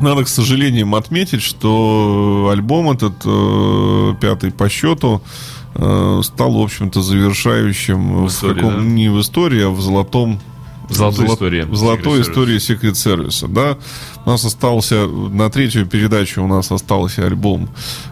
[0.00, 5.22] надо, к сожалению, отметить, что альбом этот, э, пятый по счету,
[5.74, 8.84] э, стал, в общем-то, завершающим в, истории, в каком, да?
[8.84, 10.40] не в истории, а в золотом
[10.88, 11.34] золотой Золо...
[11.34, 11.66] истории.
[11.72, 13.78] Золотой истории Secret Service, да.
[14.24, 17.68] У нас остался, на третью передачу у нас остался альбом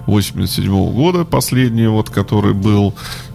[0.07, 2.95] 87 -го года, последний вот, который был.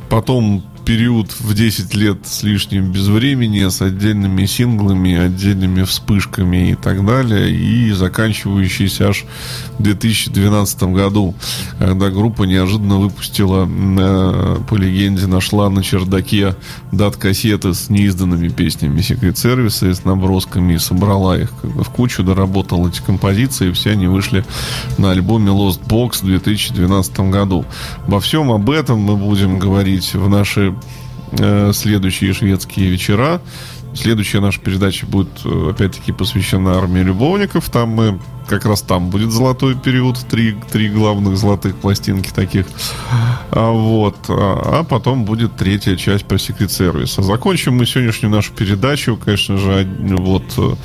[0.09, 6.75] Потом период в 10 лет с лишним без времени, с отдельными синглами, отдельными вспышками и
[6.75, 9.25] так далее, и заканчивающийся аж
[9.77, 11.35] в 2012 году,
[11.77, 16.55] когда группа неожиданно выпустила, э, по легенде, нашла на чердаке
[16.93, 22.23] дат-кассеты с неизданными песнями Secret Service, с набросками, и собрала их как бы в кучу,
[22.23, 24.45] доработала эти композиции, и все они вышли
[24.97, 27.65] на альбоме Lost Box в 2012 году.
[28.07, 30.76] Во всем об этом мы будем говорить в нашей
[31.73, 33.41] следующие шведские вечера.
[33.97, 37.69] Следующая наша передача будет, э, опять-таки, посвящена армии любовников.
[37.69, 42.65] Там мы как раз там будет золотой период, три, три главных золотых пластинки таких.
[43.51, 44.17] А, вот.
[44.29, 47.21] А, а потом будет третья часть про секрет сервиса.
[47.21, 49.87] Закончим мы сегодняшнюю нашу передачу, конечно же,
[50.17, 50.77] вот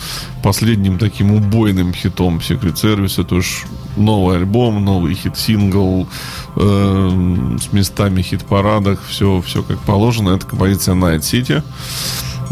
[0.43, 3.23] последним таким убойным хитом секрет сервиса.
[3.23, 3.65] Это уж
[3.97, 6.09] новый альбом, новый хит-сингл
[6.57, 10.31] э, с местами хит-парадах, все, все как положено.
[10.31, 11.63] Это композиция Night City.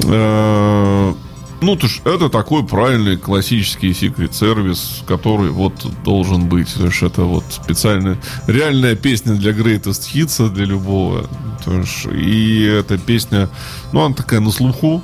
[0.04, 1.14] Э,
[1.60, 6.72] ну, то есть это такой правильный классический секрет сервис, который вот должен быть.
[6.74, 11.28] То есть это вот специальная, реальная песня для greatest hits, для любого.
[11.64, 13.48] То есть, и эта песня,
[13.92, 15.02] ну, она такая на слуху.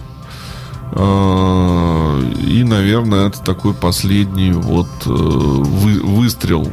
[0.93, 6.65] А, и, наверное, это такой последний вот э, вы, выстрел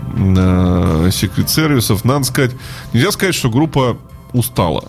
[1.12, 2.06] секрет сервисов.
[2.06, 2.52] Надо сказать,
[2.94, 3.98] нельзя сказать, что группа
[4.32, 4.86] устала.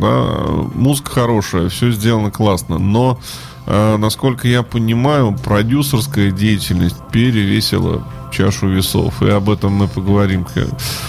[0.00, 0.36] Да,
[0.74, 8.04] музыка хорошая, все сделано классно, но а, насколько я понимаю, продюсерская деятельность перевесила
[8.36, 9.22] чашу весов.
[9.22, 10.68] И об этом мы поговорим, как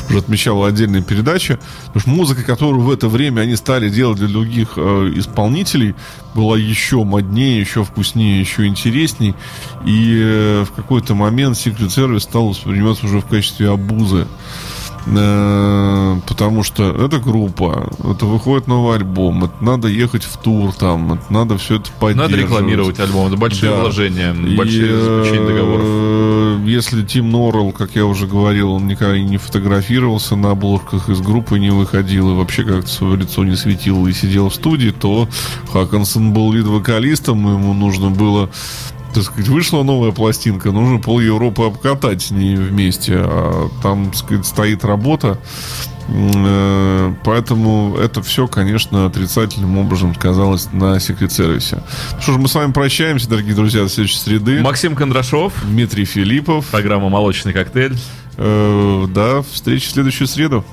[0.10, 1.60] уже отмечала отдельная передача.
[1.88, 5.95] Потому что музыка, которую в это время они стали делать для других э, исполнителей,
[6.34, 9.36] была еще моднее, еще вкуснее, еще интересней.
[9.86, 14.28] И э, в какой-то момент Secret Service стал восприниматься уже в качестве обузы.
[15.06, 21.14] Э, потому что это группа, это выходит новый альбом, это надо ехать в тур там,
[21.14, 22.32] это надо все это поддерживать.
[22.32, 23.82] Надо рекламировать альбом, это большие да.
[23.82, 25.86] вложения, большие и, заключения договоров.
[25.86, 31.22] Э, если Тим Норрелл, как я уже говорил, он никогда не фотографировался на обложках из
[31.22, 35.28] группы, не выходил и вообще как-то свое лицо не светил и сидел в студии, то
[35.72, 38.50] Хакансон был лид-вокалистом, ему нужно было
[39.18, 44.15] так сказать, вышла новая пластинка, нужно пол Европы обкатать с ней вместе, а там, так
[44.15, 45.39] сказать, стоит работа.
[46.07, 51.82] Э, поэтому это все, конечно, отрицательным образом сказалось на секрет-сервисе.
[52.20, 54.61] Что ж, мы с вами прощаемся, дорогие друзья, до следующей среды.
[54.61, 55.53] Максим Кондрашов.
[55.65, 56.68] Дмитрий Филиппов.
[56.68, 57.97] Программа «Молочный коктейль».
[58.38, 60.63] Э, да, встречи в следующую среду.